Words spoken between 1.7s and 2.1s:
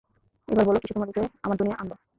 আনলো?